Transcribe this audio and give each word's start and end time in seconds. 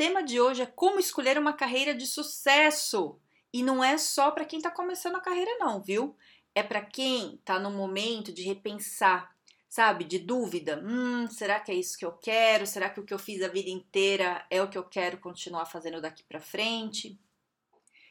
Tema 0.00 0.22
de 0.22 0.40
hoje 0.40 0.62
é 0.62 0.66
como 0.66 0.98
escolher 0.98 1.36
uma 1.36 1.52
carreira 1.52 1.94
de 1.94 2.06
sucesso. 2.06 3.20
E 3.52 3.62
não 3.62 3.84
é 3.84 3.98
só 3.98 4.30
para 4.30 4.46
quem 4.46 4.58
está 4.58 4.70
começando 4.70 5.16
a 5.16 5.20
carreira, 5.20 5.58
não, 5.58 5.82
viu? 5.82 6.16
É 6.54 6.62
para 6.62 6.80
quem 6.80 7.34
está 7.34 7.58
no 7.58 7.70
momento 7.70 8.32
de 8.32 8.40
repensar, 8.40 9.36
sabe? 9.68 10.04
De 10.04 10.18
dúvida. 10.18 10.82
Hum, 10.82 11.28
será 11.28 11.60
que 11.60 11.70
é 11.70 11.74
isso 11.74 11.98
que 11.98 12.06
eu 12.06 12.12
quero? 12.12 12.66
Será 12.66 12.88
que 12.88 12.98
o 12.98 13.04
que 13.04 13.12
eu 13.12 13.18
fiz 13.18 13.42
a 13.42 13.48
vida 13.48 13.68
inteira 13.68 14.46
é 14.48 14.62
o 14.62 14.70
que 14.70 14.78
eu 14.78 14.84
quero 14.84 15.18
continuar 15.18 15.66
fazendo 15.66 16.00
daqui 16.00 16.22
para 16.22 16.40
frente? 16.40 17.20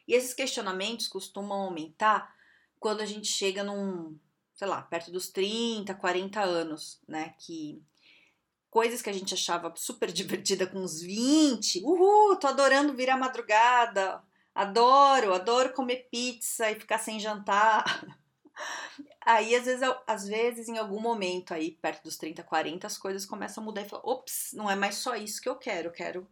E 0.07 0.13
esses 0.13 0.35
questionamentos 0.35 1.07
costumam 1.07 1.63
aumentar 1.63 2.35
quando 2.79 3.01
a 3.01 3.05
gente 3.07 3.27
chega 3.27 3.63
num, 3.63 4.15
sei 4.53 4.67
lá, 4.67 4.83
perto 4.83 5.09
dos 5.09 5.29
30, 5.29 5.95
40 5.95 6.39
anos, 6.39 7.01
né? 7.07 7.33
Que 7.39 7.81
coisas 8.69 9.01
que 9.01 9.09
a 9.09 9.13
gente 9.13 9.33
achava 9.33 9.73
super 9.75 10.11
divertida 10.13 10.67
com 10.67 10.79
uns 10.79 11.01
20, 11.01 11.83
uhul, 11.83 12.35
tô 12.37 12.47
adorando 12.47 12.93
virar 12.93 13.17
madrugada, 13.17 14.21
adoro, 14.53 15.33
adoro 15.33 15.73
comer 15.73 16.07
pizza 16.11 16.69
e 16.71 16.79
ficar 16.79 16.99
sem 16.99 17.19
jantar. 17.19 18.05
Aí, 19.25 19.55
às 19.55 19.65
vezes, 19.65 19.89
às 20.07 20.27
vezes, 20.27 20.67
em 20.67 20.77
algum 20.77 20.99
momento 20.99 21.53
aí, 21.53 21.71
perto 21.71 22.03
dos 22.03 22.17
30, 22.17 22.41
40, 22.43 22.87
as 22.87 22.97
coisas 22.97 23.25
começam 23.25 23.61
a 23.61 23.65
mudar 23.65 23.81
e 23.81 23.87
falar, 23.87 24.01
ops, 24.03 24.51
não 24.53 24.69
é 24.69 24.75
mais 24.75 24.95
só 24.95 25.15
isso 25.15 25.41
que 25.41 25.47
eu 25.47 25.55
quero, 25.55 25.89
eu 25.89 25.91
quero 25.91 26.27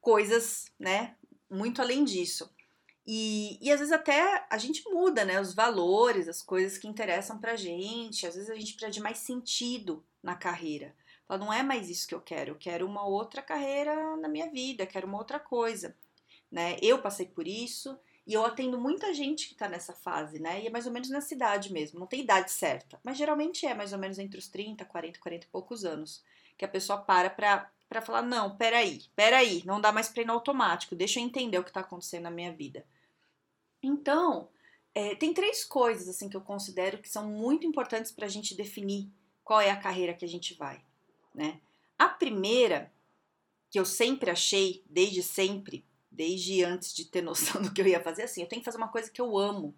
coisas, 0.00 0.66
né, 0.78 1.16
muito 1.48 1.80
além 1.80 2.04
disso. 2.04 2.52
E, 3.06 3.58
e 3.60 3.70
às 3.70 3.80
vezes 3.80 3.92
até 3.92 4.46
a 4.50 4.58
gente 4.58 4.82
muda, 4.90 5.24
né, 5.24 5.40
os 5.40 5.54
valores, 5.54 6.26
as 6.26 6.42
coisas 6.42 6.78
que 6.78 6.88
interessam 6.88 7.38
pra 7.38 7.56
gente, 7.56 8.26
às 8.26 8.34
vezes 8.34 8.50
a 8.50 8.54
gente 8.54 8.74
precisa 8.74 9.02
mais 9.02 9.18
sentido 9.18 10.04
na 10.22 10.34
carreira. 10.34 10.94
Fala, 11.26 11.40
não 11.40 11.52
é 11.52 11.62
mais 11.62 11.88
isso 11.88 12.06
que 12.06 12.14
eu 12.14 12.20
quero, 12.20 12.50
eu 12.50 12.56
quero 12.56 12.86
uma 12.86 13.04
outra 13.06 13.40
carreira 13.40 14.16
na 14.16 14.28
minha 14.28 14.50
vida, 14.50 14.86
quero 14.86 15.06
uma 15.06 15.18
outra 15.18 15.40
coisa, 15.40 15.96
né? 16.50 16.76
Eu 16.82 17.00
passei 17.00 17.26
por 17.26 17.48
isso 17.48 17.98
e 18.26 18.34
eu 18.34 18.44
atendo 18.44 18.78
muita 18.78 19.12
gente 19.14 19.48
que 19.48 19.54
tá 19.54 19.68
nessa 19.68 19.94
fase, 19.94 20.38
né? 20.38 20.62
E 20.62 20.66
é 20.66 20.70
mais 20.70 20.86
ou 20.86 20.92
menos 20.92 21.08
nessa 21.08 21.34
idade 21.34 21.72
mesmo, 21.72 21.98
não 21.98 22.06
tem 22.06 22.20
idade 22.20 22.52
certa, 22.52 23.00
mas 23.02 23.16
geralmente 23.16 23.66
é 23.66 23.74
mais 23.74 23.92
ou 23.92 23.98
menos 23.98 24.18
entre 24.18 24.38
os 24.38 24.48
30, 24.48 24.84
40, 24.84 25.18
40 25.18 25.46
e 25.46 25.48
poucos 25.48 25.84
anos 25.84 26.22
que 26.58 26.64
a 26.64 26.68
pessoa 26.68 26.98
para 26.98 27.30
pra, 27.30 27.70
pra 27.88 28.02
falar: 28.02 28.22
não, 28.22 28.56
peraí, 28.56 29.04
peraí, 29.16 29.62
não 29.64 29.80
dá 29.80 29.92
mais 29.92 30.08
pra 30.10 30.22
ir 30.22 30.26
no 30.26 30.34
automático, 30.34 30.94
deixa 30.94 31.20
eu 31.20 31.24
entender 31.24 31.58
o 31.58 31.64
que 31.64 31.72
tá 31.72 31.80
acontecendo 31.80 32.24
na 32.24 32.30
minha 32.30 32.52
vida. 32.52 32.86
Então, 33.82 34.48
é, 34.94 35.14
tem 35.14 35.32
três 35.32 35.64
coisas 35.64 36.06
assim 36.08 36.28
que 36.28 36.36
eu 36.36 36.40
considero 36.42 36.98
que 36.98 37.08
são 37.08 37.26
muito 37.26 37.66
importantes 37.66 38.12
para 38.12 38.26
a 38.26 38.28
gente 38.30 38.54
definir 38.54 39.10
qual 39.42 39.60
é 39.60 39.70
a 39.70 39.76
carreira 39.80 40.14
que 40.14 40.24
a 40.24 40.28
gente 40.28 40.54
vai 40.54 40.82
né? 41.34 41.60
A 41.98 42.08
primeira, 42.08 42.92
que 43.70 43.78
eu 43.78 43.84
sempre 43.84 44.30
achei, 44.30 44.84
desde 44.88 45.22
sempre, 45.22 45.84
desde 46.10 46.62
antes 46.62 46.94
de 46.94 47.04
ter 47.06 47.22
noção 47.22 47.60
do 47.62 47.72
que 47.72 47.80
eu 47.80 47.86
ia 47.86 48.02
fazer, 48.02 48.22
assim, 48.22 48.42
eu 48.42 48.48
tenho 48.48 48.60
que 48.60 48.64
fazer 48.64 48.78
uma 48.78 48.88
coisa 48.88 49.10
que 49.10 49.20
eu 49.20 49.36
amo. 49.36 49.74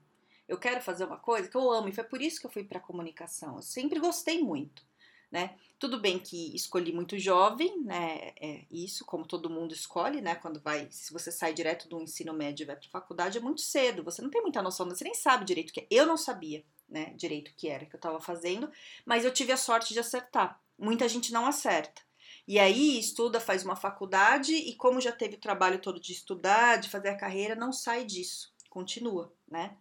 Eu 0.46 0.58
quero 0.58 0.80
fazer 0.80 1.04
uma 1.04 1.18
coisa 1.18 1.48
que 1.48 1.56
eu 1.56 1.70
amo, 1.70 1.88
e 1.88 1.92
foi 1.92 2.04
por 2.04 2.20
isso 2.20 2.38
que 2.38 2.46
eu 2.46 2.50
fui 2.50 2.62
para 2.62 2.78
comunicação. 2.78 3.56
Eu 3.56 3.62
sempre 3.62 3.98
gostei 3.98 4.42
muito, 4.42 4.86
né? 5.30 5.56
Tudo 5.78 6.00
bem 6.00 6.18
que 6.18 6.54
escolhi 6.54 6.92
muito 6.92 7.18
jovem, 7.18 7.82
né? 7.82 8.32
É 8.40 8.64
isso, 8.70 9.04
como 9.04 9.26
todo 9.26 9.50
mundo 9.50 9.74
escolhe, 9.74 10.20
né? 10.20 10.36
Quando 10.36 10.60
vai, 10.60 10.88
se 10.90 11.12
você 11.12 11.32
sai 11.32 11.52
direto 11.52 11.88
do 11.88 12.00
ensino 12.00 12.32
médio 12.32 12.64
e 12.64 12.66
vai 12.66 12.76
para 12.76 12.88
faculdade, 12.88 13.38
é 13.38 13.40
muito 13.40 13.60
cedo. 13.60 14.04
Você 14.04 14.22
não 14.22 14.30
tem 14.30 14.40
muita 14.40 14.62
noção, 14.62 14.86
você 14.88 15.04
nem 15.04 15.14
sabe 15.14 15.44
direito 15.44 15.70
o 15.70 15.72
que 15.72 15.80
é. 15.80 15.86
Eu 15.90 16.06
não 16.06 16.16
sabia, 16.16 16.64
né? 16.88 17.12
Direito 17.16 17.50
o 17.50 17.54
que 17.54 17.68
era 17.68 17.84
que 17.84 17.94
eu 17.94 17.98
estava 17.98 18.20
fazendo, 18.20 18.70
mas 19.04 19.24
eu 19.24 19.32
tive 19.32 19.52
a 19.52 19.56
sorte 19.56 19.92
de 19.92 20.00
acertar 20.00 20.62
muita 20.78 21.08
gente 21.08 21.32
não 21.32 21.46
acerta. 21.46 22.02
E 22.46 22.58
aí 22.58 22.98
estuda, 22.98 23.40
faz 23.40 23.64
uma 23.64 23.74
faculdade 23.74 24.54
e 24.54 24.74
como 24.76 25.00
já 25.00 25.10
teve 25.10 25.34
o 25.36 25.40
trabalho 25.40 25.80
todo 25.80 25.98
de 25.98 26.12
estudar, 26.12 26.76
de 26.76 26.88
fazer 26.88 27.08
a 27.08 27.16
carreira, 27.16 27.56
não 27.56 27.72
sai 27.72 28.04
disso, 28.04 28.54
continua, 28.70 29.32
né? 29.48 29.76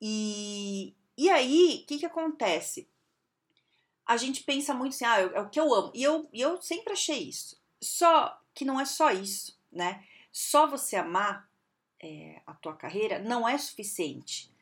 E, 0.00 0.94
e 1.16 1.30
aí, 1.30 1.80
o 1.82 1.86
que 1.86 1.98
que 1.98 2.06
acontece? 2.06 2.90
A 4.04 4.18
gente 4.18 4.42
pensa 4.42 4.74
muito 4.74 4.92
assim, 4.92 5.06
ah, 5.06 5.20
é 5.20 5.40
o 5.40 5.48
que 5.48 5.58
eu 5.58 5.72
amo. 5.72 5.90
E 5.94 6.02
eu, 6.02 6.28
e 6.30 6.40
eu 6.40 6.60
sempre 6.60 6.92
achei 6.92 7.28
isso. 7.28 7.58
Só 7.80 8.38
que 8.54 8.64
não 8.64 8.78
é 8.78 8.84
só 8.84 9.10
isso, 9.10 9.58
né? 9.72 10.04
Só 10.30 10.66
você 10.66 10.96
amar 10.96 11.48
é, 12.02 12.42
a 12.46 12.52
tua 12.52 12.76
carreira 12.76 13.18
não 13.18 13.48
é 13.48 13.56
suficiente. 13.56 14.53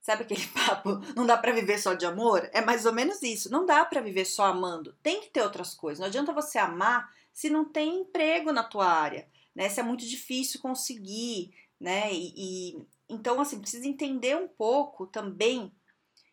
Sabe 0.00 0.22
aquele 0.22 0.46
papo, 0.48 1.00
não 1.14 1.26
dá 1.26 1.36
para 1.36 1.52
viver 1.52 1.78
só 1.78 1.94
de 1.94 2.06
amor? 2.06 2.48
É 2.52 2.60
mais 2.60 2.86
ou 2.86 2.92
menos 2.92 3.22
isso. 3.22 3.50
Não 3.50 3.66
dá 3.66 3.84
para 3.84 4.00
viver 4.00 4.24
só 4.24 4.46
amando. 4.46 4.96
Tem 5.02 5.20
que 5.20 5.28
ter 5.28 5.42
outras 5.42 5.74
coisas. 5.74 6.00
Não 6.00 6.06
adianta 6.06 6.32
você 6.32 6.58
amar 6.58 7.12
se 7.32 7.50
não 7.50 7.64
tem 7.64 8.00
emprego 8.00 8.52
na 8.52 8.64
tua 8.64 8.86
área, 8.86 9.28
né? 9.54 9.68
Se 9.68 9.80
é 9.80 9.82
muito 9.82 10.06
difícil 10.06 10.60
conseguir, 10.60 11.54
né? 11.78 12.12
E, 12.12 12.32
e 12.36 12.86
então 13.08 13.40
assim, 13.40 13.60
precisa 13.60 13.86
entender 13.86 14.36
um 14.36 14.48
pouco 14.48 15.06
também 15.06 15.72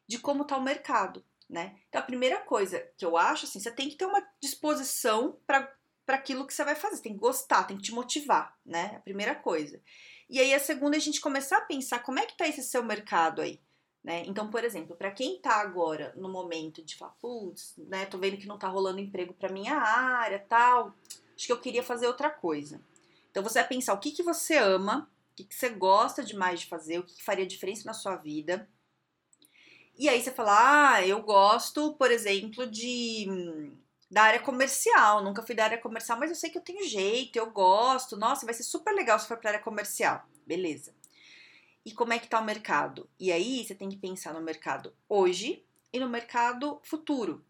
de 0.07 0.17
como 0.19 0.45
tá 0.45 0.57
o 0.57 0.63
mercado, 0.63 1.23
né? 1.49 1.77
Então 1.89 2.01
a 2.01 2.05
primeira 2.05 2.39
coisa 2.41 2.79
que 2.97 3.05
eu 3.05 3.17
acho 3.17 3.45
assim, 3.45 3.59
você 3.59 3.71
tem 3.71 3.89
que 3.89 3.95
ter 3.95 4.05
uma 4.05 4.25
disposição 4.41 5.37
para 5.45 5.76
para 6.07 6.15
aquilo 6.15 6.47
que 6.47 6.53
você 6.53 6.63
vai 6.63 6.73
fazer, 6.73 7.01
tem 7.01 7.11
que 7.11 7.19
gostar, 7.19 7.65
tem 7.65 7.75
que 7.75 7.83
te 7.83 7.91
motivar, 7.91 8.57
né? 8.65 8.93
A 8.95 8.99
primeira 9.01 9.35
coisa. 9.35 9.81
E 10.29 10.39
aí 10.39 10.53
a 10.53 10.59
segunda 10.59 10.95
é 10.95 10.99
a 10.99 11.01
gente 11.01 11.19
começar 11.19 11.57
a 11.57 11.65
pensar 11.65 11.99
como 11.99 12.17
é 12.17 12.25
que 12.25 12.37
tá 12.37 12.47
esse 12.47 12.63
seu 12.63 12.81
mercado 12.81 13.41
aí. 13.41 13.59
Né? 14.01 14.23
Então, 14.25 14.49
por 14.49 14.63
exemplo, 14.63 14.95
para 14.95 15.11
quem 15.11 15.41
tá 15.41 15.55
agora 15.55 16.13
no 16.15 16.29
momento 16.29 16.81
de 16.81 16.95
falar, 16.95 17.11
putz, 17.19 17.75
né, 17.77 18.05
tô 18.05 18.17
vendo 18.17 18.37
que 18.37 18.47
não 18.47 18.57
tá 18.57 18.69
rolando 18.69 19.01
emprego 19.01 19.33
para 19.33 19.51
minha 19.51 19.75
área, 19.75 20.39
tal, 20.39 20.95
acho 21.35 21.45
que 21.45 21.51
eu 21.51 21.59
queria 21.59 21.83
fazer 21.83 22.07
outra 22.07 22.29
coisa. 22.29 22.81
Então 23.29 23.43
você 23.43 23.59
vai 23.59 23.67
pensar 23.67 23.93
o 23.93 23.99
que 23.99 24.11
que 24.11 24.23
você 24.23 24.55
ama, 24.55 25.11
o 25.33 25.35
que, 25.35 25.43
que 25.43 25.55
você 25.55 25.67
gosta 25.67 26.23
demais 26.23 26.61
de 26.61 26.67
fazer, 26.67 26.99
o 26.99 27.03
que, 27.03 27.15
que 27.15 27.23
faria 27.23 27.45
diferença 27.45 27.83
na 27.85 27.93
sua 27.93 28.15
vida. 28.15 28.69
E 29.97 30.07
aí 30.07 30.21
você 30.21 30.31
fala, 30.31 30.93
ah, 30.93 31.05
eu 31.05 31.21
gosto, 31.21 31.93
por 31.95 32.11
exemplo, 32.11 32.65
de 32.65 33.75
da 34.09 34.23
área 34.23 34.39
comercial, 34.39 35.23
nunca 35.23 35.43
fui 35.43 35.53
da 35.53 35.65
área 35.65 35.77
comercial, 35.77 36.17
mas 36.17 36.29
eu 36.29 36.35
sei 36.35 36.49
que 36.49 36.57
eu 36.57 36.63
tenho 36.63 36.87
jeito, 36.87 37.35
eu 37.35 37.51
gosto, 37.51 38.15
nossa, 38.15 38.45
vai 38.45 38.53
ser 38.53 38.63
super 38.63 38.93
legal 38.93 39.19
se 39.19 39.27
for 39.27 39.37
para 39.37 39.51
área 39.51 39.63
comercial. 39.63 40.25
Beleza. 40.45 40.95
E 41.85 41.91
como 41.91 42.13
é 42.13 42.19
que 42.19 42.27
tá 42.27 42.39
o 42.39 42.45
mercado? 42.45 43.09
E 43.19 43.31
aí 43.31 43.65
você 43.65 43.75
tem 43.75 43.89
que 43.89 43.97
pensar 43.97 44.33
no 44.33 44.41
mercado 44.41 44.93
hoje 45.07 45.65
e 45.91 45.99
no 45.99 46.09
mercado 46.09 46.81
futuro. 46.83 47.45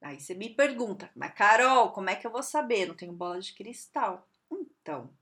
Aí 0.00 0.20
você 0.20 0.34
me 0.34 0.50
pergunta, 0.50 1.10
mas 1.14 1.34
Carol, 1.34 1.90
como 1.90 2.08
é 2.08 2.14
que 2.14 2.26
eu 2.26 2.30
vou 2.30 2.42
saber? 2.42 2.86
Não 2.86 2.94
tenho 2.94 3.12
bola 3.12 3.40
de 3.40 3.52
cristal. 3.52 4.28
Então, 4.50 5.12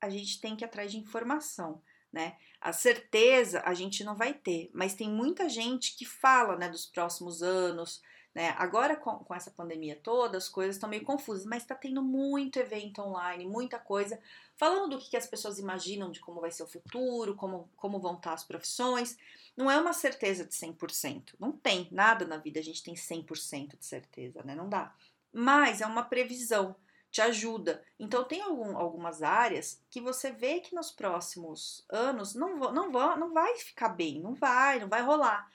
a 0.00 0.08
gente 0.08 0.40
tem 0.40 0.56
que 0.56 0.64
ir 0.64 0.66
atrás 0.66 0.90
de 0.90 0.98
informação, 0.98 1.82
né? 2.12 2.36
A 2.60 2.72
certeza 2.72 3.62
a 3.66 3.74
gente 3.74 4.02
não 4.02 4.16
vai 4.16 4.32
ter, 4.32 4.70
mas 4.72 4.94
tem 4.94 5.10
muita 5.10 5.48
gente 5.48 5.94
que 5.96 6.06
fala, 6.06 6.56
né, 6.56 6.68
dos 6.68 6.86
próximos 6.86 7.42
anos, 7.42 8.02
né? 8.34 8.54
Agora, 8.58 8.96
com, 8.96 9.18
com 9.18 9.34
essa 9.34 9.50
pandemia 9.50 9.98
toda, 10.02 10.36
as 10.36 10.48
coisas 10.48 10.74
estão 10.74 10.88
meio 10.88 11.04
confusas, 11.04 11.46
mas 11.46 11.62
está 11.62 11.74
tendo 11.74 12.02
muito 12.02 12.58
evento 12.58 13.00
online, 13.00 13.46
muita 13.46 13.78
coisa, 13.78 14.18
falando 14.56 14.90
do 14.90 14.98
que, 14.98 15.10
que 15.10 15.16
as 15.16 15.26
pessoas 15.26 15.58
imaginam 15.58 16.10
de 16.10 16.18
como 16.18 16.40
vai 16.40 16.50
ser 16.50 16.64
o 16.64 16.66
futuro, 16.66 17.36
como, 17.36 17.70
como 17.76 18.00
vão 18.00 18.16
estar 18.16 18.32
as 18.32 18.42
profissões. 18.42 19.16
Não 19.56 19.70
é 19.70 19.80
uma 19.80 19.92
certeza 19.92 20.44
de 20.44 20.52
100%. 20.52 21.34
Não 21.38 21.52
tem 21.52 21.88
nada 21.92 22.26
na 22.26 22.36
vida, 22.36 22.58
a 22.58 22.62
gente 22.62 22.82
tem 22.82 22.94
100% 22.94 23.78
de 23.78 23.84
certeza, 23.84 24.42
né? 24.42 24.54
Não 24.54 24.68
dá. 24.68 24.92
Mas 25.32 25.80
é 25.80 25.86
uma 25.86 26.02
previsão, 26.02 26.74
te 27.12 27.20
ajuda. 27.20 27.84
Então, 28.00 28.24
tem 28.24 28.42
algum, 28.42 28.76
algumas 28.76 29.22
áreas 29.22 29.80
que 29.88 30.00
você 30.00 30.32
vê 30.32 30.58
que 30.58 30.74
nos 30.74 30.90
próximos 30.90 31.84
anos 31.88 32.34
não, 32.34 32.56
não, 32.56 32.90
não 32.90 33.32
vai 33.32 33.56
ficar 33.58 33.90
bem, 33.90 34.20
não 34.20 34.34
vai, 34.34 34.80
não 34.80 34.88
vai 34.88 35.02
rolar. 35.02 35.48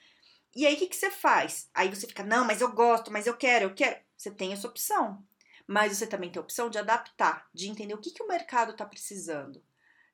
E 0.55 0.65
aí, 0.65 0.75
o 0.75 0.77
que, 0.77 0.87
que 0.87 0.95
você 0.95 1.11
faz? 1.11 1.69
Aí 1.73 1.89
você 1.89 2.07
fica, 2.07 2.23
não, 2.23 2.45
mas 2.45 2.61
eu 2.61 2.71
gosto, 2.71 3.11
mas 3.11 3.27
eu 3.27 3.37
quero, 3.37 3.65
eu 3.65 3.73
quero. 3.75 3.99
Você 4.17 4.31
tem 4.31 4.51
essa 4.53 4.67
opção. 4.67 5.23
Mas 5.67 5.97
você 5.97 6.07
também 6.07 6.31
tem 6.31 6.39
a 6.39 6.43
opção 6.43 6.69
de 6.69 6.77
adaptar, 6.79 7.47
de 7.53 7.69
entender 7.69 7.93
o 7.93 7.99
que, 7.99 8.11
que 8.11 8.23
o 8.23 8.27
mercado 8.27 8.71
está 8.71 8.85
precisando, 8.85 9.63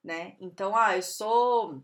né? 0.03 0.35
Então, 0.39 0.75
ah, 0.75 0.95
eu 0.97 1.01
sou 1.01 1.81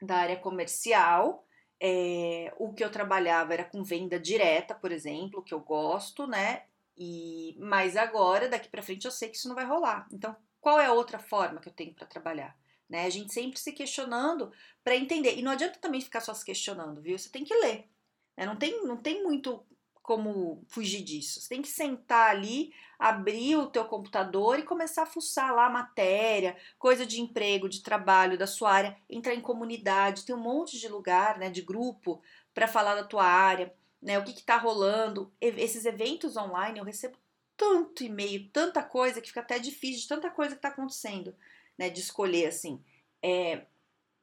da 0.00 0.16
área 0.16 0.36
comercial, 0.36 1.46
é, 1.80 2.52
o 2.58 2.72
que 2.74 2.84
eu 2.84 2.90
trabalhava 2.90 3.54
era 3.54 3.64
com 3.64 3.84
venda 3.84 4.18
direta, 4.18 4.74
por 4.74 4.90
exemplo, 4.90 5.42
que 5.42 5.54
eu 5.54 5.60
gosto, 5.60 6.26
né? 6.26 6.64
E 6.96 7.56
mas 7.60 7.96
agora, 7.96 8.48
daqui 8.48 8.68
para 8.68 8.82
frente, 8.82 9.04
eu 9.04 9.12
sei 9.12 9.28
que 9.28 9.36
isso 9.36 9.48
não 9.48 9.54
vai 9.54 9.64
rolar. 9.64 10.08
Então, 10.12 10.36
qual 10.60 10.80
é 10.80 10.86
a 10.86 10.92
outra 10.92 11.18
forma 11.18 11.60
que 11.60 11.68
eu 11.68 11.72
tenho 11.72 11.94
para 11.94 12.06
trabalhar? 12.06 12.56
né? 12.92 13.06
A 13.06 13.10
gente 13.10 13.32
sempre 13.32 13.58
se 13.58 13.72
questionando 13.72 14.52
para 14.84 14.94
entender. 14.94 15.38
E 15.38 15.42
não 15.42 15.52
adianta 15.52 15.78
também 15.80 16.00
ficar 16.00 16.20
só 16.20 16.34
se 16.34 16.44
questionando, 16.44 17.00
viu? 17.00 17.18
Você 17.18 17.30
tem 17.30 17.42
que 17.42 17.54
ler. 17.54 17.88
Né? 18.36 18.46
Não, 18.46 18.56
tem, 18.56 18.84
não 18.84 18.96
tem 18.96 19.22
muito 19.22 19.64
como 20.02 20.64
fugir 20.68 21.02
disso. 21.02 21.40
Você 21.40 21.48
tem 21.48 21.62
que 21.62 21.68
sentar 21.68 22.30
ali, 22.30 22.74
abrir 22.98 23.56
o 23.56 23.68
teu 23.68 23.84
computador 23.84 24.58
e 24.58 24.64
começar 24.64 25.04
a 25.04 25.06
fuçar 25.06 25.54
lá 25.54 25.66
a 25.66 25.70
matéria, 25.70 26.56
coisa 26.78 27.06
de 27.06 27.20
emprego, 27.20 27.68
de 27.68 27.82
trabalho, 27.82 28.36
da 28.36 28.46
sua 28.46 28.72
área, 28.72 28.96
entrar 29.08 29.34
em 29.34 29.40
comunidade, 29.40 30.24
tem 30.24 30.34
um 30.34 30.40
monte 30.40 30.78
de 30.78 30.88
lugar, 30.88 31.38
né, 31.38 31.48
de 31.48 31.62
grupo 31.62 32.20
para 32.52 32.66
falar 32.66 32.96
da 32.96 33.04
tua 33.04 33.24
área, 33.24 33.72
né, 34.00 34.18
o 34.18 34.24
que 34.24 34.32
está 34.32 34.56
rolando. 34.56 35.32
Esses 35.40 35.84
eventos 35.84 36.36
online 36.36 36.78
eu 36.78 36.84
recebo 36.84 37.16
tanto 37.56 38.02
e-mail, 38.02 38.50
tanta 38.52 38.82
coisa 38.82 39.20
que 39.20 39.28
fica 39.28 39.40
até 39.40 39.58
difícil 39.58 40.02
de 40.02 40.08
tanta 40.08 40.30
coisa 40.30 40.54
que 40.54 40.58
está 40.58 40.68
acontecendo, 40.68 41.34
né, 41.78 41.88
de 41.88 42.00
escolher 42.00 42.46
assim. 42.46 42.82
É, 43.22 43.66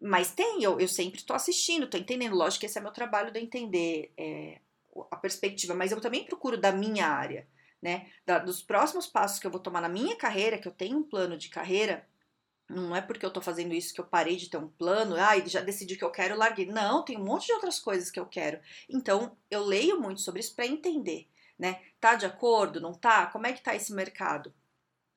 mas 0.02 0.32
tem, 0.32 0.64
eu, 0.64 0.80
eu 0.80 0.88
sempre 0.88 1.20
estou 1.20 1.36
assistindo, 1.36 1.86
estou 1.86 2.00
entendendo. 2.00 2.36
Lógico 2.36 2.62
que 2.62 2.66
esse 2.66 2.78
é 2.78 2.82
meu 2.82 2.92
trabalho 2.92 3.32
de 3.32 3.40
entender 3.40 4.14
é, 4.18 4.60
a 5.12 5.16
perspectiva, 5.16 5.74
mas 5.74 5.92
eu 5.92 6.02
também 6.02 6.26
procuro 6.26 6.58
da 6.58 6.72
minha 6.72 7.08
área, 7.08 7.48
né? 7.82 8.10
Da, 8.26 8.40
dos 8.40 8.62
próximos 8.62 9.08
passos 9.08 9.40
que 9.40 9.48
eu 9.48 9.52
vou 9.52 9.60
tomar 9.60 9.82
na 9.82 9.90
minha 9.90 10.16
carreira, 10.16 10.58
que 10.58 10.68
eu 10.68 10.72
tenho 10.72 10.98
um 10.98 11.04
plano 11.04 11.38
de 11.38 11.50
carreira, 11.50 12.08
não 12.70 12.96
é 12.96 13.02
porque 13.02 13.26
eu 13.26 13.32
tô 13.32 13.42
fazendo 13.42 13.74
isso 13.74 13.94
que 13.94 14.00
eu 14.00 14.06
parei 14.06 14.36
de 14.36 14.48
ter 14.48 14.58
um 14.58 14.68
plano, 14.68 15.16
ah, 15.16 15.38
já 15.48 15.60
decidi 15.60 15.96
que 15.98 16.04
eu 16.04 16.12
quero, 16.12 16.38
larguei. 16.38 16.68
Não, 16.68 17.04
tem 17.04 17.18
um 17.18 17.26
monte 17.26 17.48
de 17.48 17.54
outras 17.54 17.80
coisas 17.80 18.12
que 18.12 18.20
eu 18.20 18.28
quero. 18.28 18.60
Então, 18.88 19.36
eu 19.50 19.64
leio 19.66 20.00
muito 20.00 20.22
sobre 20.22 20.40
isso 20.40 20.56
para 20.56 20.68
entender, 20.68 21.28
né? 21.58 21.82
Tá 22.00 22.14
de 22.14 22.28
acordo? 22.28 22.80
Não 22.80 22.94
tá? 22.94 23.26
Como 23.28 23.48
é 23.48 23.54
que 23.54 23.64
tá 23.64 23.76
esse 23.76 23.92
mercado? 23.92 24.54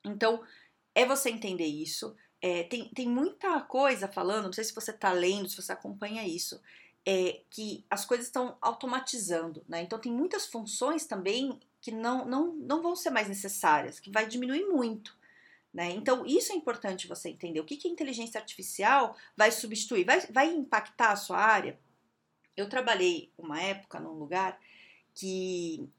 Então, 0.03 0.43
é 0.95 1.05
você 1.05 1.29
entender 1.29 1.65
isso. 1.65 2.15
É, 2.45 2.63
tem, 2.63 2.89
tem 2.89 3.07
muita 3.07 3.61
coisa 3.61 4.05
falando, 4.05 4.47
não 4.47 4.53
sei 4.53 4.65
se 4.65 4.75
você 4.75 4.91
tá 4.91 5.13
lendo, 5.13 5.47
se 5.47 5.55
você 5.55 5.71
acompanha 5.71 6.27
isso, 6.27 6.61
é 7.05 7.39
que 7.49 7.85
as 7.89 8.03
coisas 8.03 8.25
estão 8.25 8.57
automatizando, 8.59 9.63
né? 9.65 9.81
Então 9.81 9.97
tem 9.97 10.11
muitas 10.11 10.45
funções 10.45 11.05
também 11.05 11.57
que 11.79 11.89
não, 11.89 12.25
não, 12.25 12.53
não 12.53 12.81
vão 12.81 12.97
ser 12.97 13.11
mais 13.11 13.29
necessárias, 13.29 13.97
que 13.97 14.11
vai 14.11 14.27
diminuir 14.27 14.65
muito. 14.65 15.17
Né? 15.73 15.91
Então, 15.91 16.25
isso 16.25 16.51
é 16.51 16.55
importante 16.55 17.07
você 17.07 17.29
entender. 17.29 17.61
O 17.61 17.65
que, 17.65 17.77
que 17.77 17.87
a 17.87 17.91
inteligência 17.91 18.39
artificial 18.39 19.15
vai 19.35 19.49
substituir? 19.49 20.03
Vai, 20.03 20.19
vai 20.27 20.53
impactar 20.53 21.11
a 21.11 21.15
sua 21.15 21.37
área? 21.37 21.79
Eu 22.55 22.69
trabalhei 22.69 23.31
uma 23.37 23.59
época 23.59 23.99
num 23.99 24.13
lugar 24.13 24.59
que, 25.15 25.89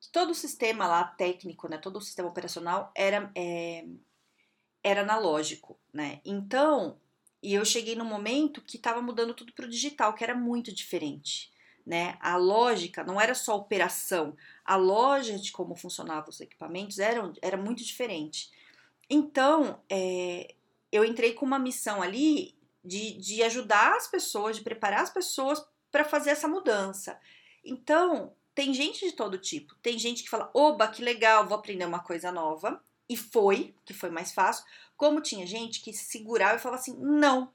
que 0.00 0.08
todo 0.10 0.30
o 0.30 0.34
sistema 0.34 0.88
lá 0.88 1.04
técnico, 1.04 1.68
né, 1.68 1.78
todo 1.78 1.96
o 1.96 2.00
sistema 2.00 2.28
operacional 2.28 2.90
era, 2.94 3.30
é, 3.36 3.84
era 4.82 5.02
analógico. 5.02 5.78
Né? 5.92 6.20
Então, 6.24 6.98
e 7.42 7.54
eu 7.54 7.64
cheguei 7.64 7.94
no 7.94 8.04
momento 8.04 8.62
que 8.62 8.76
estava 8.76 9.00
mudando 9.00 9.34
tudo 9.34 9.52
para 9.52 9.66
o 9.66 9.68
digital, 9.68 10.14
que 10.14 10.24
era 10.24 10.34
muito 10.34 10.72
diferente. 10.72 11.50
Né? 11.86 12.16
A 12.20 12.36
lógica 12.36 13.02
não 13.02 13.20
era 13.20 13.34
só 13.34 13.56
operação, 13.56 14.36
a 14.64 14.76
lógica 14.76 15.38
de 15.38 15.50
como 15.50 15.74
funcionavam 15.74 16.28
os 16.28 16.40
equipamentos 16.40 16.98
era, 16.98 17.32
era 17.40 17.56
muito 17.56 17.82
diferente. 17.82 18.50
Então, 19.08 19.80
é, 19.88 20.54
eu 20.92 21.04
entrei 21.04 21.32
com 21.32 21.44
uma 21.44 21.58
missão 21.58 22.02
ali 22.02 22.54
de, 22.84 23.14
de 23.14 23.42
ajudar 23.42 23.96
as 23.96 24.06
pessoas, 24.06 24.56
de 24.56 24.62
preparar 24.62 25.02
as 25.02 25.10
pessoas 25.10 25.64
para 25.90 26.04
fazer 26.04 26.30
essa 26.30 26.46
mudança. 26.46 27.18
Então, 27.64 28.32
tem 28.54 28.72
gente 28.72 29.06
de 29.06 29.12
todo 29.12 29.38
tipo. 29.38 29.74
Tem 29.76 29.98
gente 29.98 30.22
que 30.22 30.30
fala: 30.30 30.50
oba, 30.54 30.88
que 30.88 31.02
legal, 31.02 31.46
vou 31.46 31.58
aprender 31.58 31.84
uma 31.84 32.00
coisa 32.00 32.30
nova. 32.30 32.82
E 33.10 33.16
foi, 33.16 33.74
que 33.84 33.92
foi 33.92 34.08
mais 34.08 34.30
fácil. 34.30 34.64
Como 34.96 35.20
tinha 35.20 35.44
gente 35.44 35.82
que 35.82 35.92
segurava 35.92 36.54
e 36.54 36.60
falava 36.60 36.80
assim: 36.80 36.96
não, 36.96 37.52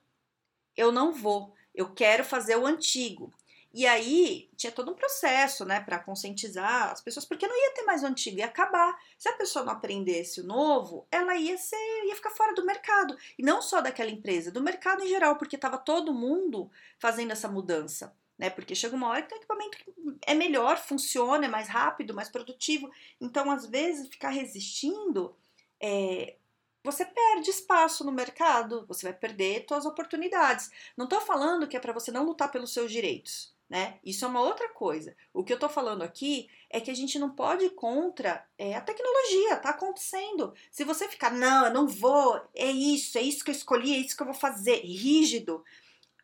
eu 0.75 0.91
não 0.91 1.13
vou, 1.13 1.55
eu 1.73 1.93
quero 1.93 2.25
fazer 2.25 2.57
o 2.57 2.65
antigo. 2.65 3.33
E 3.73 3.87
aí 3.87 4.49
tinha 4.55 4.71
todo 4.71 4.91
um 4.91 4.95
processo, 4.95 5.65
né, 5.65 5.79
para 5.79 5.99
conscientizar 5.99 6.91
as 6.91 7.01
pessoas, 7.01 7.25
porque 7.25 7.47
não 7.47 7.55
ia 7.55 7.73
ter 7.73 7.83
mais 7.83 8.03
o 8.03 8.05
antigo, 8.05 8.37
ia 8.37 8.45
acabar. 8.45 8.97
Se 9.17 9.29
a 9.29 9.33
pessoa 9.33 9.63
não 9.63 9.73
aprendesse 9.73 10.41
o 10.41 10.45
novo, 10.45 11.07
ela 11.09 11.35
ia 11.35 11.57
ser, 11.57 12.05
ia 12.05 12.15
ficar 12.15 12.31
fora 12.31 12.53
do 12.53 12.65
mercado. 12.65 13.17
E 13.37 13.43
não 13.43 13.61
só 13.61 13.81
daquela 13.81 14.09
empresa, 14.09 14.51
do 14.51 14.61
mercado 14.61 15.03
em 15.03 15.07
geral, 15.07 15.37
porque 15.37 15.55
estava 15.55 15.77
todo 15.77 16.13
mundo 16.13 16.69
fazendo 16.99 17.31
essa 17.31 17.47
mudança. 17.47 18.13
Né, 18.37 18.49
porque 18.49 18.75
chega 18.75 18.93
uma 18.93 19.07
hora 19.07 19.21
que 19.21 19.33
o 19.33 19.37
equipamento 19.37 19.77
é 20.25 20.33
melhor, 20.33 20.77
funciona, 20.77 21.45
é 21.45 21.49
mais 21.49 21.69
rápido, 21.69 22.13
mais 22.13 22.27
produtivo. 22.27 22.91
Então, 23.21 23.49
às 23.49 23.65
vezes, 23.65 24.09
ficar 24.09 24.29
resistindo 24.29 25.33
é, 25.81 26.35
você 26.83 27.03
perde 27.03 27.49
espaço 27.49 28.03
no 28.03 28.11
mercado, 28.11 28.85
você 28.87 29.07
vai 29.07 29.13
perder 29.13 29.65
suas 29.67 29.85
oportunidades. 29.85 30.69
Não 30.95 31.05
estou 31.05 31.19
falando 31.19 31.67
que 31.67 31.75
é 31.75 31.79
para 31.79 31.93
você 31.93 32.11
não 32.11 32.23
lutar 32.23 32.51
pelos 32.51 32.73
seus 32.73 32.91
direitos, 32.91 33.55
né? 33.67 33.99
Isso 34.03 34.23
é 34.23 34.27
uma 34.27 34.41
outra 34.41 34.69
coisa. 34.69 35.15
O 35.33 35.43
que 35.43 35.51
eu 35.51 35.55
estou 35.55 35.69
falando 35.69 36.03
aqui 36.03 36.47
é 36.69 36.79
que 36.79 36.91
a 36.91 36.93
gente 36.93 37.17
não 37.17 37.31
pode 37.31 37.65
ir 37.65 37.71
contra 37.71 38.47
é, 38.57 38.75
a 38.75 38.81
tecnologia, 38.81 39.57
tá 39.57 39.71
acontecendo. 39.71 40.53
Se 40.69 40.83
você 40.83 41.07
ficar, 41.07 41.31
não, 41.31 41.65
eu 41.65 41.73
não 41.73 41.87
vou, 41.87 42.39
é 42.53 42.69
isso, 42.69 43.17
é 43.17 43.21
isso 43.21 43.43
que 43.43 43.49
eu 43.49 43.55
escolhi, 43.55 43.95
é 43.95 43.97
isso 43.97 44.15
que 44.15 44.21
eu 44.21 44.27
vou 44.27 44.35
fazer, 44.35 44.81
rígido, 44.81 45.63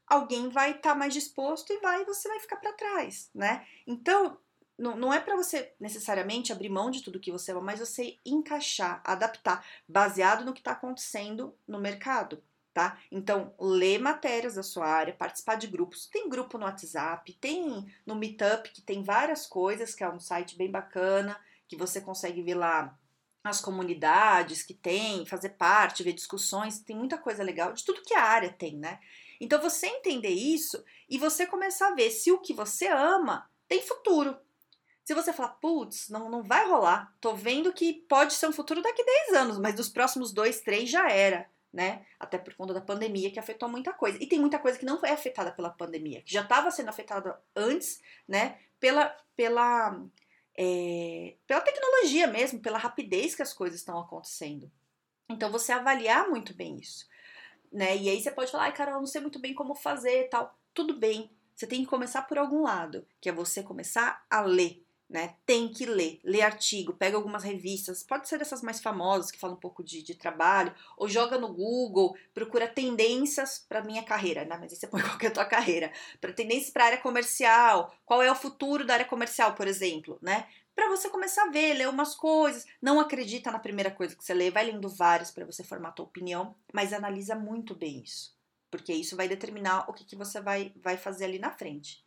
alguém 0.06 0.50
vai 0.50 0.72
estar 0.72 0.92
tá 0.92 0.96
mais 0.96 1.14
disposto 1.14 1.72
e 1.72 1.80
vai, 1.80 2.06
você 2.06 2.28
vai 2.28 2.40
ficar 2.40 2.58
para 2.58 2.74
trás, 2.74 3.32
né? 3.34 3.66
Então, 3.88 4.38
não, 4.78 4.96
não 4.96 5.14
é 5.14 5.20
para 5.20 5.36
você 5.36 5.74
necessariamente 5.80 6.52
abrir 6.52 6.70
mão 6.70 6.90
de 6.90 7.02
tudo 7.02 7.20
que 7.20 7.32
você 7.32 7.52
ama, 7.52 7.62
mas 7.62 7.80
você 7.80 8.18
encaixar, 8.26 9.02
adaptar, 9.06 9.66
baseado 9.88 10.44
no 10.44 10.54
que 10.54 10.60
está 10.60 10.72
acontecendo 10.72 11.56
no 11.68 11.80
mercado. 11.80 12.44
Tá? 12.74 12.98
Então, 13.12 13.54
ler 13.60 14.00
matérias 14.00 14.56
da 14.56 14.64
sua 14.64 14.88
área, 14.88 15.14
participar 15.14 15.56
de 15.56 15.68
grupos. 15.68 16.08
Tem 16.08 16.30
grupo 16.30 16.58
no 16.58 16.64
WhatsApp, 16.64 17.34
tem 17.34 17.86
no 18.06 18.16
Meetup, 18.16 18.70
que 18.72 18.82
tem 18.82 19.04
várias 19.04 19.46
coisas, 19.46 19.94
que 19.94 20.06
é 20.06 20.10
um 20.10 20.22
site 20.22 20.58
bem 20.58 20.72
bacana, 20.72 21.38
que 21.68 21.76
você 21.76 22.00
consegue 22.00 22.42
ver 22.42 22.56
lá 22.56 22.98
as 23.44 23.60
comunidades 23.60 24.64
que 24.64 24.74
tem, 24.74 25.26
fazer 25.26 25.50
parte, 25.50 26.04
ver 26.04 26.14
discussões, 26.14 26.80
tem 26.80 26.96
muita 26.96 27.18
coisa 27.18 27.44
legal 27.44 27.74
de 27.74 27.84
tudo 27.84 28.04
que 28.04 28.14
a 28.14 28.24
área 28.24 28.54
tem, 28.54 28.78
né? 28.78 29.00
Então, 29.40 29.62
você 29.62 29.88
entender 29.88 30.30
isso 30.30 30.82
e 31.10 31.18
você 31.18 31.46
começar 31.46 31.90
a 31.90 31.96
ver 31.96 32.10
se 32.12 32.32
o 32.32 32.40
que 32.40 32.54
você 32.54 32.88
ama 32.88 33.50
tem 33.68 33.82
futuro, 33.82 34.38
se 35.12 35.14
você 35.14 35.34
falar, 35.34 35.50
putz, 35.56 36.08
não, 36.08 36.30
não 36.30 36.42
vai 36.42 36.66
rolar, 36.66 37.14
tô 37.20 37.36
vendo 37.36 37.74
que 37.74 37.92
pode 38.08 38.34
ser 38.34 38.48
um 38.48 38.54
futuro 38.54 38.82
daqui 38.82 39.04
10 39.04 39.34
anos, 39.34 39.60
mas 39.60 39.76
dos 39.76 39.90
próximos 39.90 40.32
2, 40.32 40.62
3 40.62 40.90
já 40.90 41.12
era, 41.12 41.50
né? 41.74 42.06
Até 42.18 42.38
por 42.38 42.54
conta 42.56 42.74
da 42.74 42.80
pandemia 42.80 43.30
que 43.30 43.40
afetou 43.40 43.68
muita 43.68 43.92
coisa. 43.92 44.18
E 44.24 44.26
tem 44.26 44.40
muita 44.40 44.58
coisa 44.58 44.80
que 44.80 44.86
não 44.86 44.98
foi 44.98 45.10
afetada 45.10 45.52
pela 45.52 45.70
pandemia, 45.70 46.22
que 46.22 46.32
já 46.32 46.44
estava 46.44 46.72
sendo 46.72 46.88
afetada 46.88 47.38
antes, 47.54 48.02
né? 48.26 48.58
Pela, 48.80 49.14
pela, 49.36 50.02
é, 50.58 51.36
pela 51.46 51.60
tecnologia 51.60 52.28
mesmo, 52.28 52.62
pela 52.62 52.78
rapidez 52.78 53.36
que 53.36 53.42
as 53.42 53.52
coisas 53.52 53.82
estão 53.82 54.00
acontecendo. 54.00 54.72
Então 55.30 55.52
você 55.52 55.74
avaliar 55.74 56.30
muito 56.30 56.54
bem 56.54 56.78
isso, 56.78 57.06
né? 57.70 57.98
E 57.98 58.10
aí 58.10 58.22
você 58.22 58.32
pode 58.32 58.50
falar, 58.50 58.64
ai, 58.64 58.74
cara, 58.74 58.92
eu 58.92 59.00
não 59.00 59.08
sei 59.08 59.20
muito 59.20 59.40
bem 59.40 59.54
como 59.54 59.76
fazer 59.76 60.30
tal. 60.30 60.58
Tudo 60.74 60.98
bem, 60.98 61.30
você 61.54 61.68
tem 61.68 61.82
que 61.82 61.90
começar 61.90 62.22
por 62.22 62.38
algum 62.38 62.62
lado, 62.62 63.06
que 63.20 63.28
é 63.28 63.34
você 63.34 63.62
começar 63.62 64.26
a 64.30 64.40
ler 64.40 64.82
né? 65.12 65.36
Tem 65.46 65.68
que 65.68 65.86
ler, 65.86 66.22
ler 66.24 66.42
artigo, 66.42 66.94
pega 66.94 67.18
algumas 67.18 67.44
revistas, 67.44 68.02
pode 68.02 68.30
ser 68.30 68.40
dessas 68.40 68.62
mais 68.62 68.82
famosas 68.82 69.30
que 69.30 69.38
falam 69.38 69.58
um 69.58 69.60
pouco 69.60 69.84
de, 69.84 70.02
de 70.02 70.16
trabalho, 70.16 70.74
ou 70.98 71.08
joga 71.08 71.38
no 71.38 71.54
Google, 71.54 72.16
procura 72.34 72.66
tendências 72.66 73.66
para 73.68 73.84
minha 73.84 74.04
carreira, 74.04 74.46
né? 74.46 74.58
Mas 74.58 74.72
aí 74.72 74.78
você 74.78 74.88
põe 74.88 75.02
qual 75.04 75.18
é 75.22 75.30
tua 75.30 75.46
carreira, 75.46 75.92
para 76.22 76.32
tendências 76.32 76.72
para 76.72 76.86
área 76.86 76.98
comercial, 76.98 77.94
qual 78.06 78.24
é 78.24 78.32
o 78.32 78.36
futuro 78.36 78.86
da 78.86 78.94
área 78.94 79.06
comercial, 79.06 79.54
por 79.54 79.68
exemplo, 79.68 80.18
né? 80.22 80.48
Para 80.74 80.88
você 80.88 81.10
começar 81.10 81.44
a 81.44 81.52
ver, 81.52 81.74
ler 81.74 81.90
umas 81.90 82.16
coisas, 82.16 82.66
não 82.82 82.98
acredita 82.98 83.52
na 83.52 83.60
primeira 83.60 83.92
coisa 83.92 84.16
que 84.16 84.24
você 84.24 84.34
lê, 84.34 84.50
vai 84.50 84.64
lendo 84.64 84.88
várias 84.88 85.30
para 85.30 85.46
você 85.46 85.62
formar 85.62 85.90
a 85.90 85.92
tua 85.92 86.06
opinião, 86.06 86.56
mas 86.72 86.94
analisa 86.94 87.36
muito 87.36 87.76
bem 87.76 88.02
isso, 88.02 88.34
porque 88.70 88.94
isso 88.94 89.18
vai 89.18 89.28
determinar 89.28 89.90
o 89.90 89.94
que, 89.94 90.06
que 90.06 90.16
você 90.16 90.40
vai, 90.40 90.72
vai 90.78 90.96
fazer 90.96 91.26
ali 91.26 91.38
na 91.38 91.52
frente. 91.52 92.02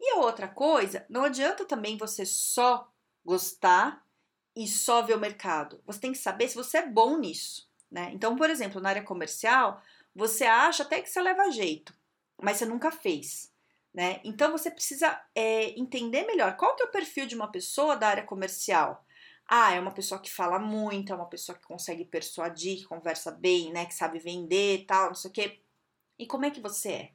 E 0.00 0.10
a 0.10 0.16
outra 0.16 0.48
coisa, 0.48 1.04
não 1.08 1.24
adianta 1.24 1.64
também 1.64 1.96
você 1.96 2.26
só 2.26 2.90
gostar 3.24 4.04
e 4.54 4.68
só 4.68 5.02
ver 5.02 5.16
o 5.16 5.20
mercado. 5.20 5.80
Você 5.86 6.00
tem 6.00 6.12
que 6.12 6.18
saber 6.18 6.48
se 6.48 6.54
você 6.54 6.78
é 6.78 6.86
bom 6.86 7.16
nisso, 7.16 7.68
né? 7.90 8.10
Então, 8.12 8.36
por 8.36 8.50
exemplo, 8.50 8.80
na 8.80 8.90
área 8.90 9.02
comercial, 9.02 9.80
você 10.14 10.44
acha 10.44 10.82
até 10.82 11.00
que 11.00 11.10
você 11.10 11.20
leva 11.20 11.50
jeito, 11.50 11.94
mas 12.40 12.58
você 12.58 12.66
nunca 12.66 12.92
fez, 12.92 13.52
né? 13.92 14.20
Então, 14.24 14.52
você 14.52 14.70
precisa 14.70 15.20
é, 15.34 15.78
entender 15.78 16.24
melhor 16.26 16.56
qual 16.56 16.76
que 16.76 16.82
é 16.82 16.86
o 16.86 16.90
perfil 16.90 17.26
de 17.26 17.34
uma 17.34 17.50
pessoa 17.50 17.96
da 17.96 18.08
área 18.08 18.22
comercial. 18.22 19.04
Ah, 19.46 19.72
é 19.74 19.80
uma 19.80 19.92
pessoa 19.92 20.20
que 20.20 20.30
fala 20.30 20.58
muito, 20.58 21.12
é 21.12 21.16
uma 21.16 21.28
pessoa 21.28 21.58
que 21.58 21.66
consegue 21.66 22.04
persuadir, 22.04 22.78
que 22.78 22.84
conversa 22.86 23.30
bem, 23.30 23.72
né? 23.72 23.86
Que 23.86 23.94
sabe 23.94 24.18
vender, 24.18 24.84
tal, 24.86 25.08
não 25.08 25.14
sei 25.14 25.30
o 25.30 25.34
quê. 25.34 25.60
E 26.18 26.26
como 26.26 26.44
é 26.44 26.50
que 26.50 26.60
você 26.60 26.88
é? 26.90 27.12